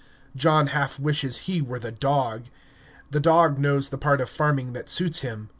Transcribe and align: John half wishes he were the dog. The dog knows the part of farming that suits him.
John 0.35 0.65
half 0.73 0.99
wishes 0.99 1.41
he 1.41 1.61
were 1.61 1.77
the 1.77 1.91
dog. 1.91 2.45
The 3.11 3.19
dog 3.19 3.59
knows 3.59 3.89
the 3.89 3.99
part 3.99 4.19
of 4.19 4.31
farming 4.31 4.73
that 4.73 4.89
suits 4.89 5.19
him. 5.19 5.49